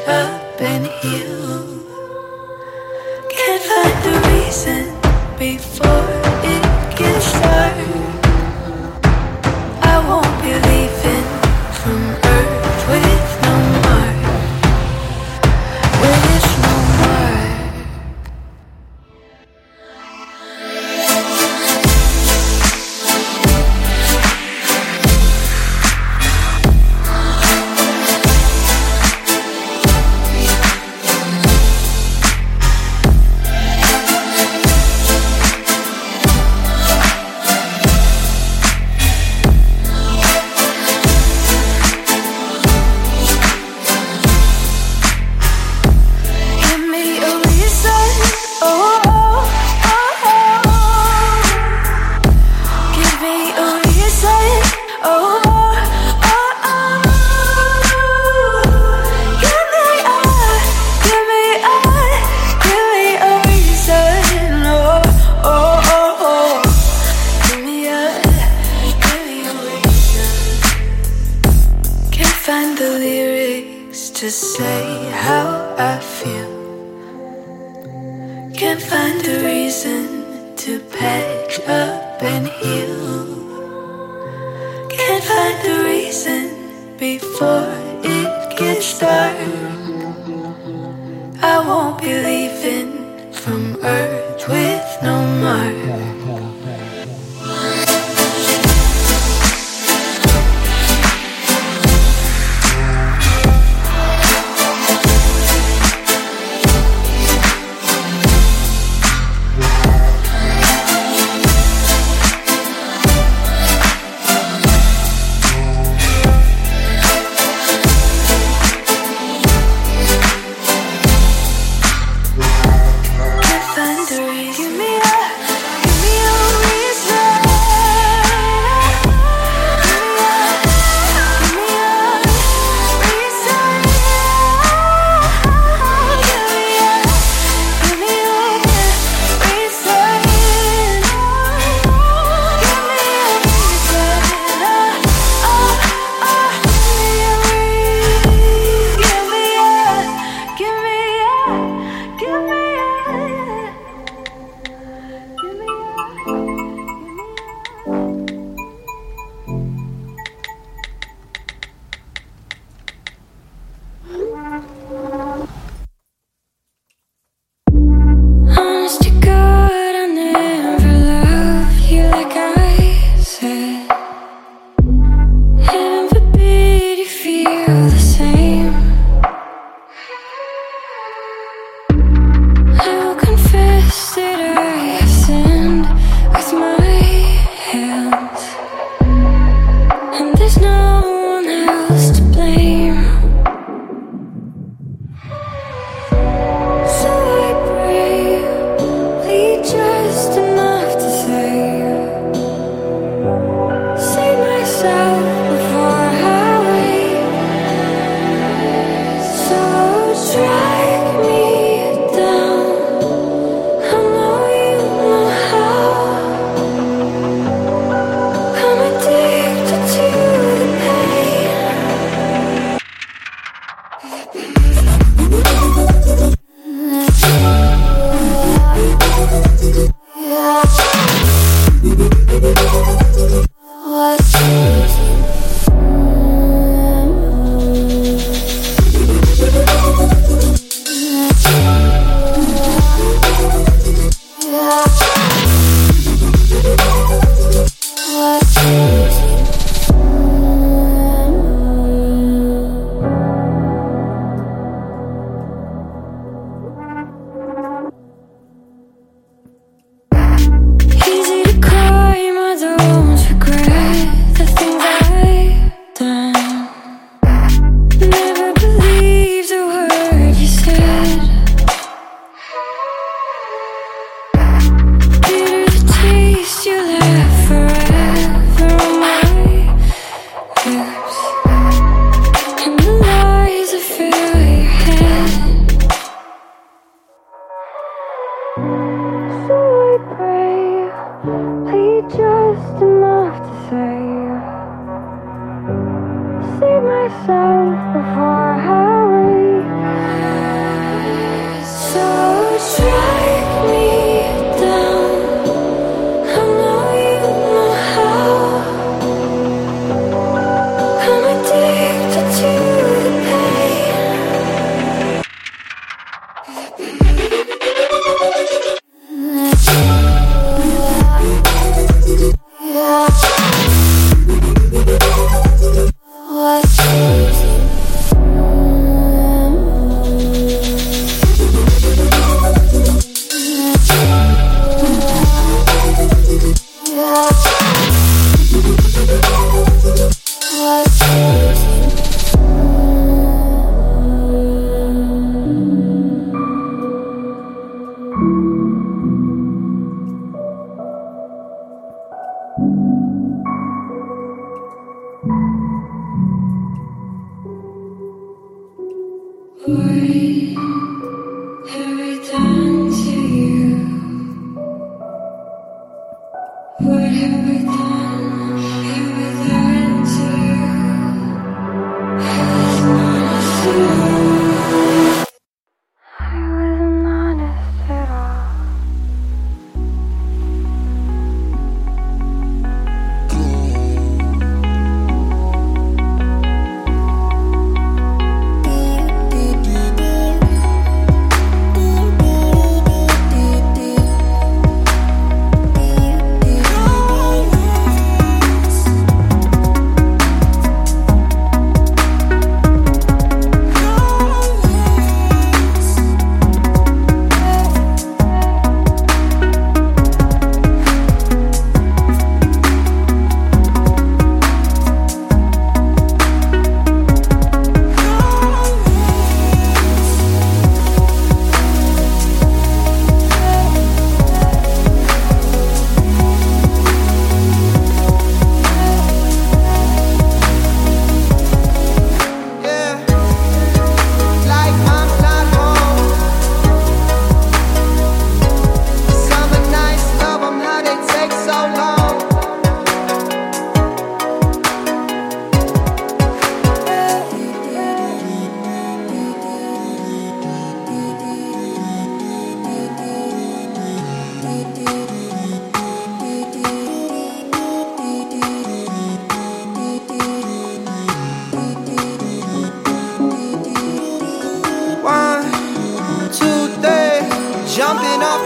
[0.00, 1.84] up and heal.
[3.28, 4.84] Can't find the reason
[5.38, 6.08] before
[6.44, 7.91] it gets dark.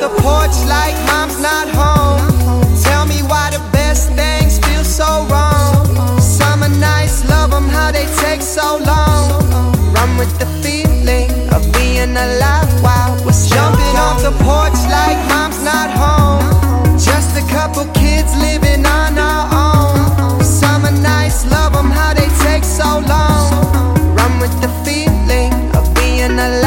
[0.07, 2.23] The porch like mom's not home.
[2.83, 6.21] Tell me why the best things feel so wrong.
[6.21, 9.25] Summer nights, love 'em how they take so long.
[9.97, 15.61] Run with the feeling of being alive while we're jumping off the porch like mom's
[15.71, 16.47] not home.
[17.09, 19.97] Just a couple kids living on our own.
[20.61, 23.51] Summer nights, love 'em how they take so long.
[24.19, 26.65] Run with the feeling of being alive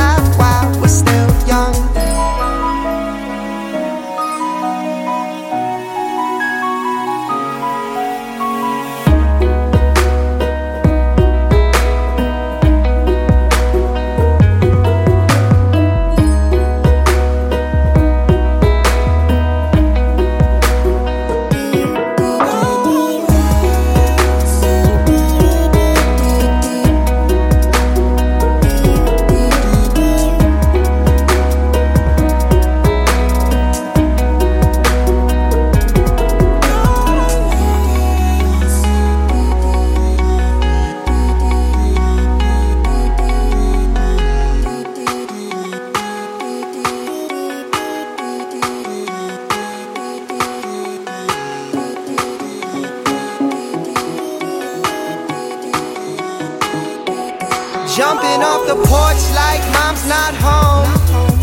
[58.00, 60.88] Jumping off the porch like mom's not home.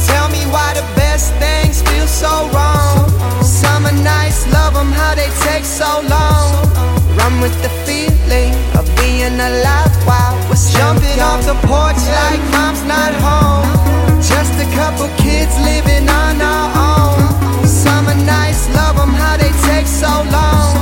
[0.08, 3.12] Tell me why the best things feel so wrong.
[3.44, 6.48] Summer nights, love 'em how they take so long.
[7.18, 12.84] Run with the feeling of being alive while we're jumping off the porch like mom's
[12.94, 13.68] not home.
[14.32, 17.20] Just a couple kids living on our own.
[17.84, 20.72] Summer nights, love 'em how they take so long.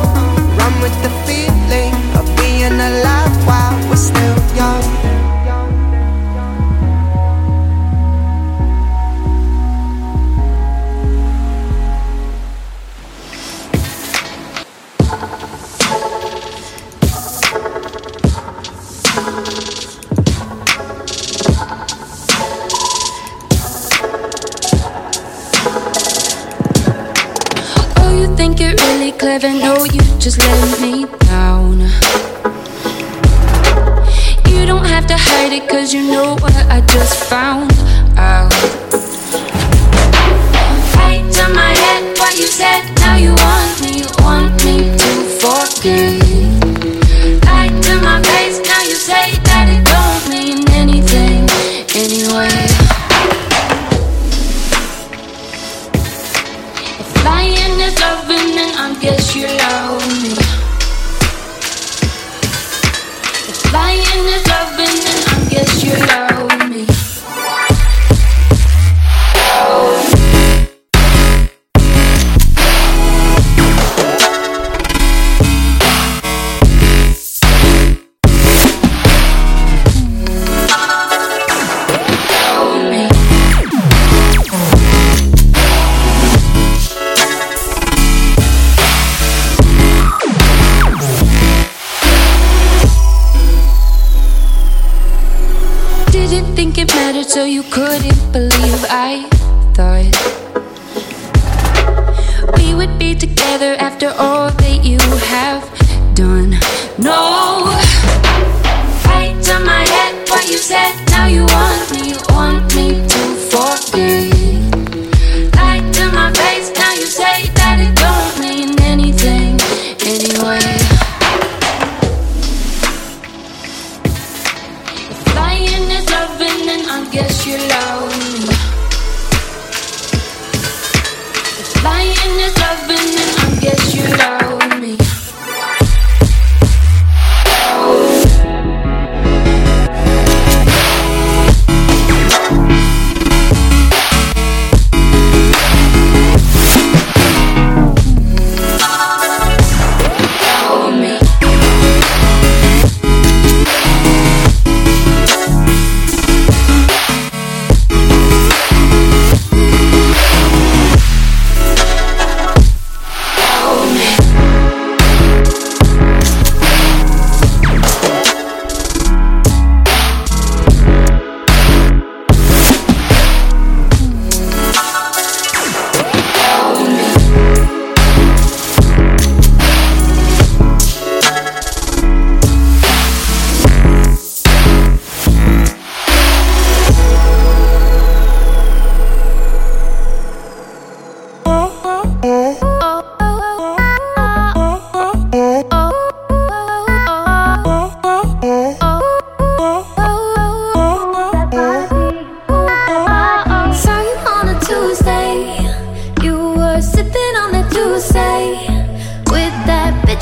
[0.61, 4.85] Run with the feeling of being alive while we're still young.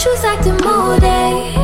[0.00, 1.06] Who's acting moody.
[1.06, 1.61] Ay,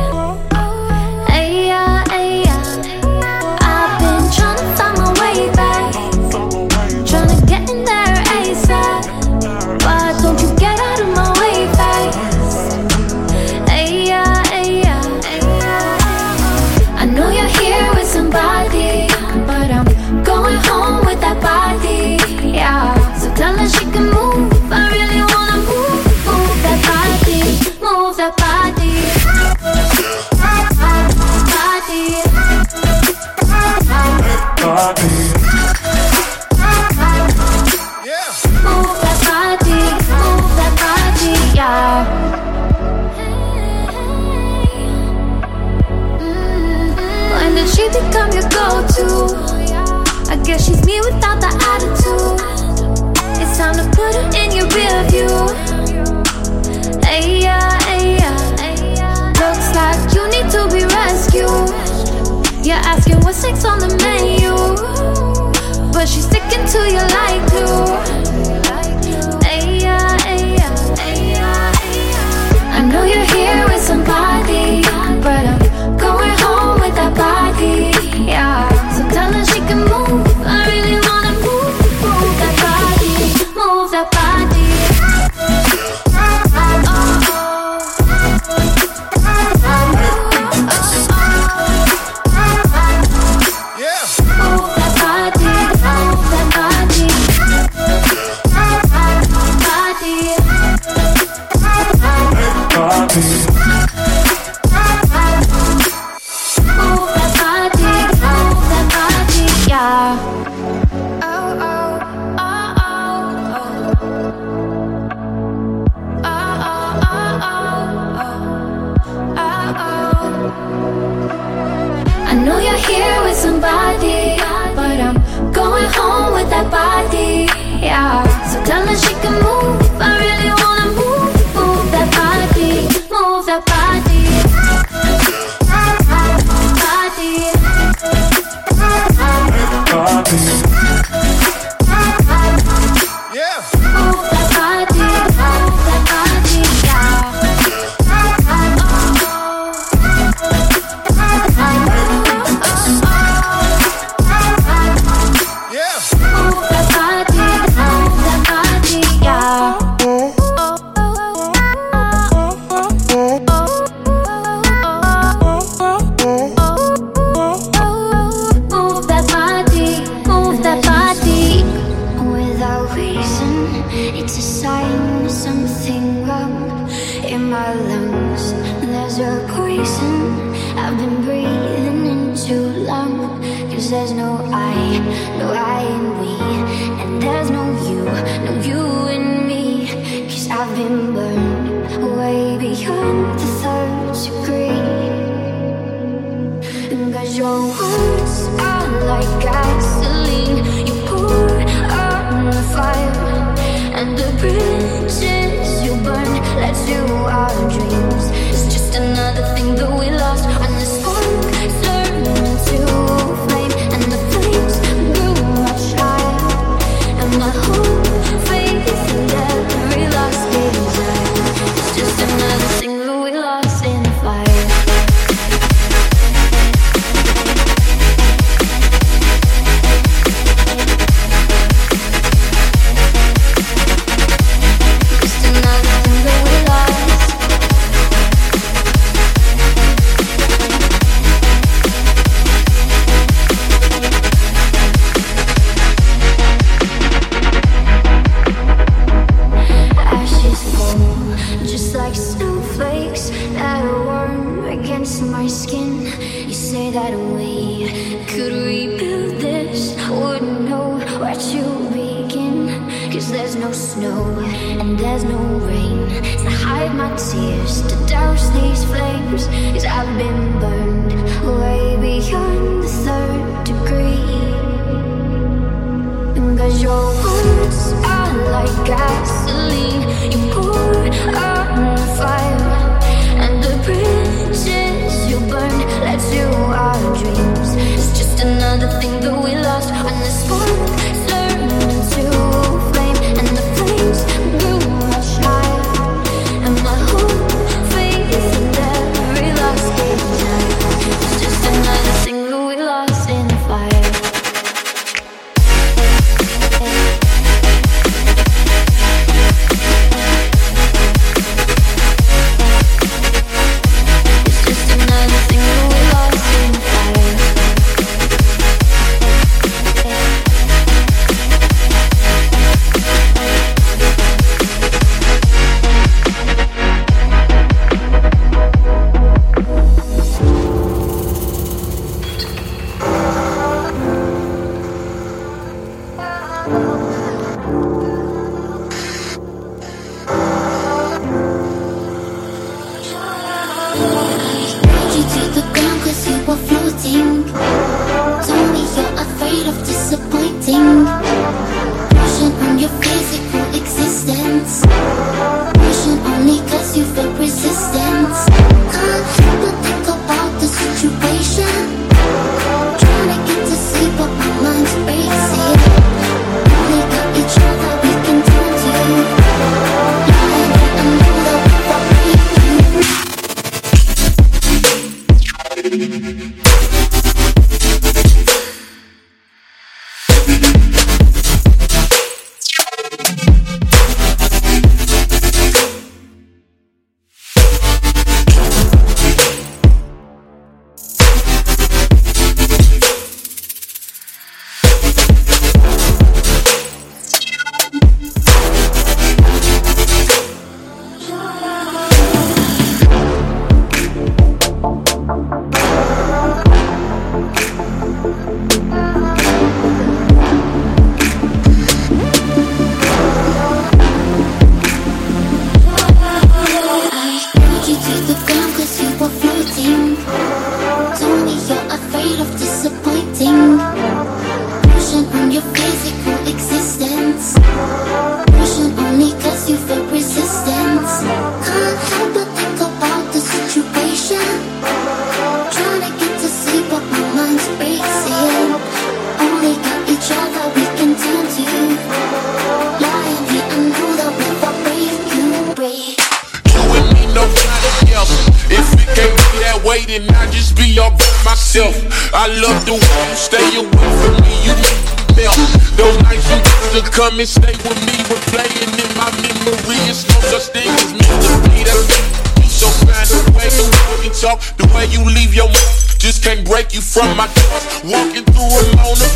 [457.39, 459.95] to and stay with me were playing in my memory.
[460.11, 461.87] It's no such thing as memory.
[461.87, 466.19] That's so fine the way the way you talk, the way you leave your mouth.
[466.19, 468.03] Just can't break you from my thoughts.
[468.03, 469.31] Walking through a moment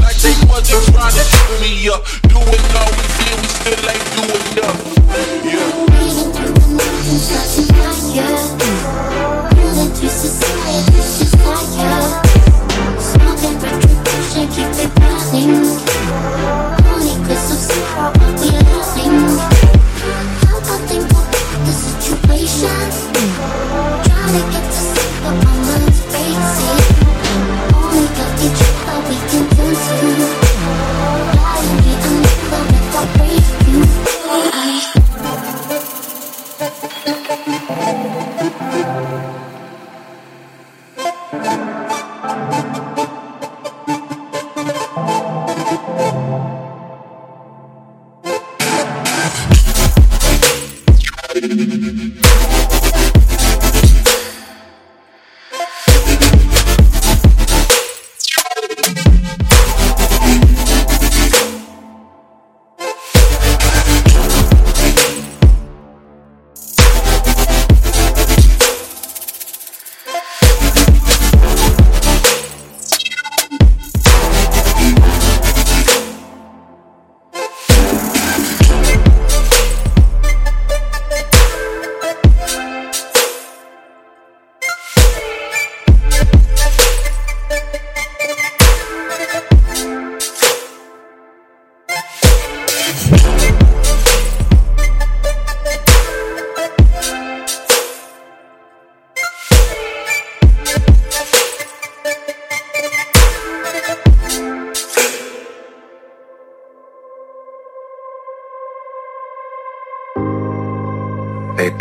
[0.00, 2.00] like they wasn't trying to show me up.
[2.32, 4.80] Doing all we did, we still ain't doing enough.
[5.44, 5.92] Yeah.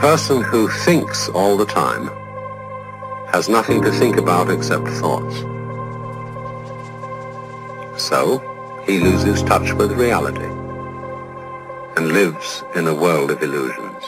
[0.02, 2.08] Person who thinks all the time
[3.28, 5.42] has nothing to think about except thoughts.
[8.02, 8.42] So,
[8.84, 10.50] he loses touch with reality
[11.98, 14.02] and lives in a world of illusions.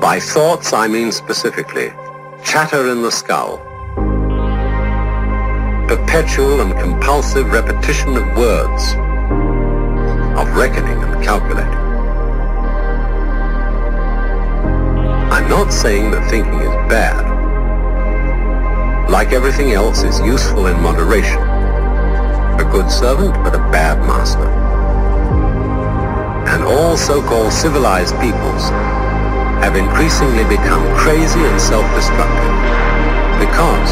[0.00, 1.90] By thoughts, I mean specifically
[2.44, 3.58] chatter in the skull,
[5.88, 8.94] perpetual and compulsive repetition of words,
[10.38, 11.79] of reckoning and calculating.
[15.60, 17.20] Not saying that thinking is bad.
[19.12, 21.36] Like everything else, is useful in moderation.
[22.56, 24.48] A good servant, but a bad master.
[26.48, 28.72] And all so-called civilized peoples
[29.60, 32.56] have increasingly become crazy and self-destructive
[33.36, 33.90] because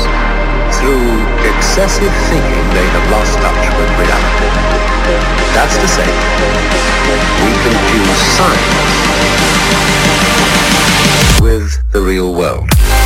[0.80, 1.20] through
[1.52, 4.48] excessive thinking they have lost touch with reality.
[5.52, 6.08] That's to say,
[7.44, 10.47] we confuse science
[11.48, 12.97] with the real world.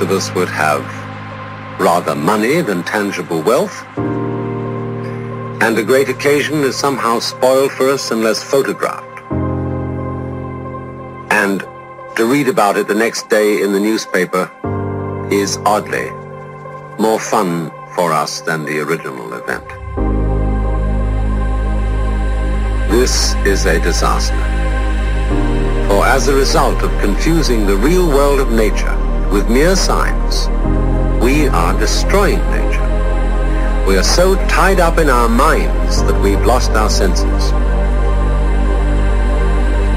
[0.00, 0.82] Most of us would have
[1.78, 3.84] rather money than tangible wealth,
[5.60, 9.20] and a great occasion is somehow spoiled for us unless photographed.
[11.30, 11.60] And
[12.16, 14.50] to read about it the next day in the newspaper
[15.30, 16.08] is oddly
[16.98, 19.68] more fun for us than the original event.
[22.90, 24.44] This is a disaster.
[25.88, 28.99] For as a result of confusing the real world of nature
[29.30, 30.48] with mere signs,
[31.22, 32.88] we are destroying nature.
[33.86, 37.50] We are so tied up in our minds that we've lost our senses.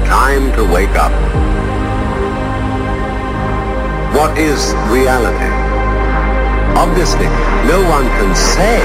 [0.06, 1.10] Time to wake up.
[4.14, 5.50] What is reality?
[6.78, 7.26] Obviously,
[7.66, 8.78] no one can say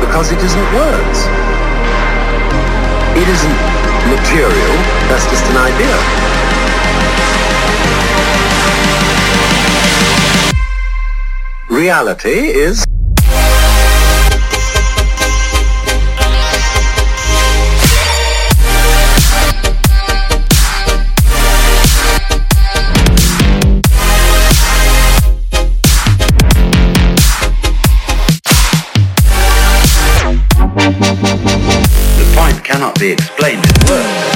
[0.00, 1.18] because it isn't words.
[3.20, 3.58] It isn't
[4.08, 4.74] material,
[5.12, 6.43] that's just an idea.
[11.74, 12.84] Reality is...
[32.16, 34.33] The point cannot be explained in words.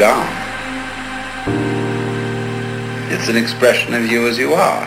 [0.00, 0.26] down.
[3.12, 4.86] It's an expression of you as you are.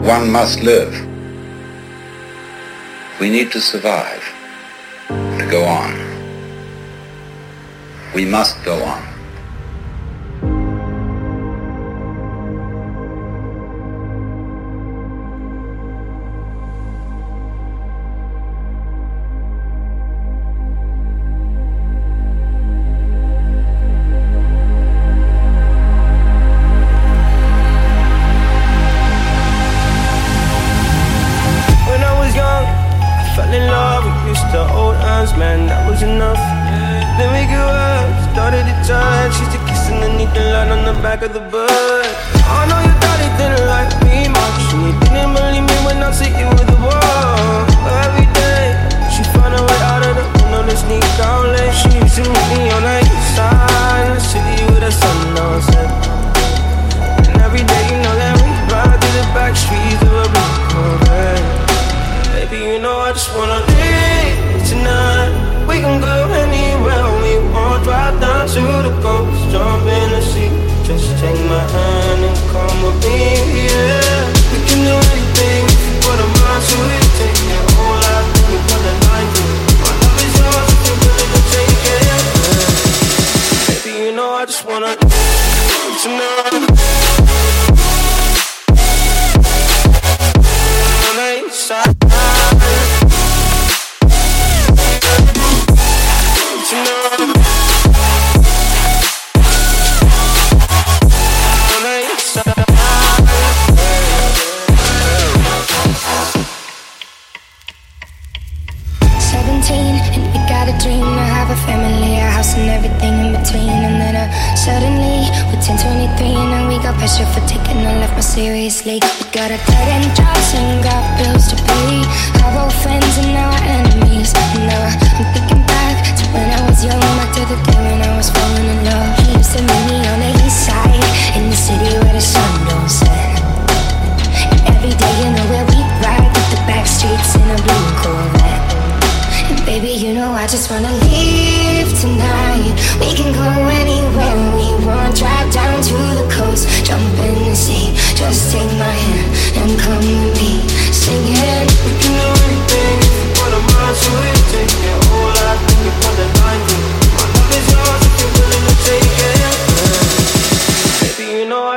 [0.00, 0.94] One must live.
[3.20, 4.24] We need to survive,
[5.08, 5.92] to go on.
[8.14, 9.15] We must go on.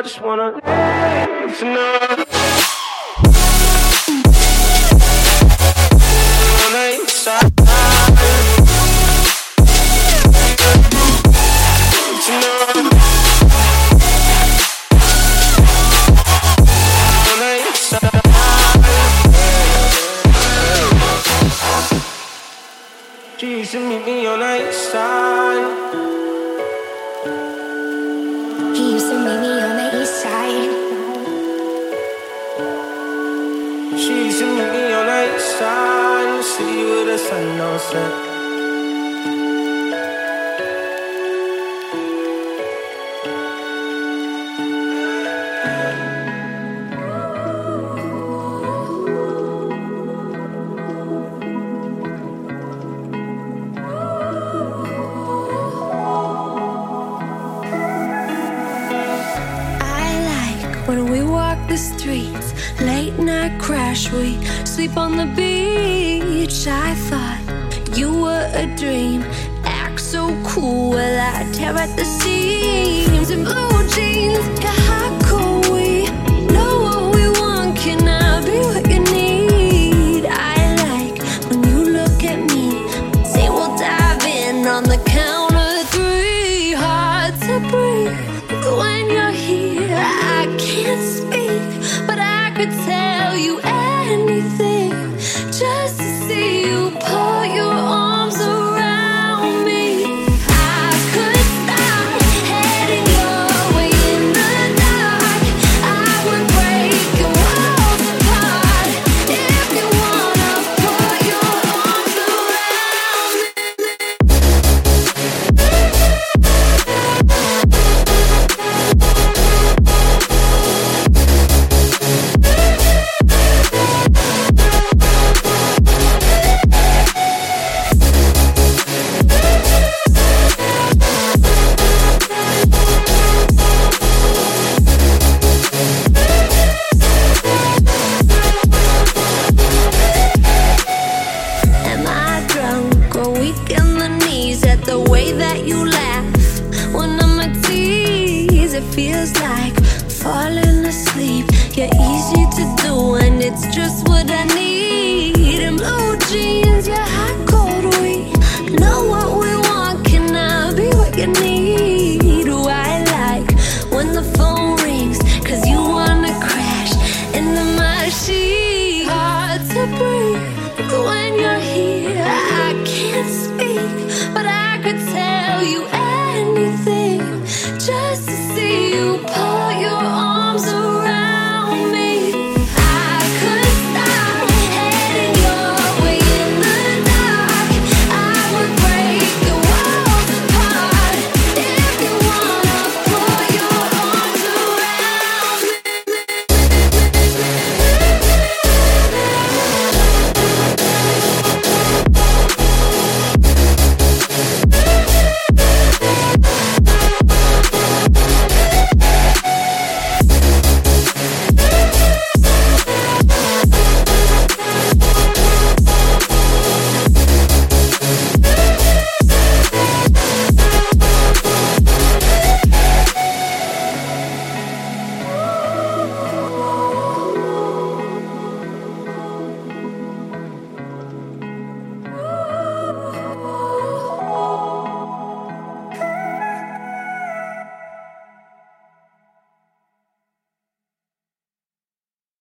[0.09, 2.38] just wanna dance tonight.